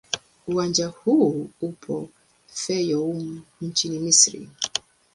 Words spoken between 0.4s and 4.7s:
Uwanja huu upo Fayoum nchini Misri.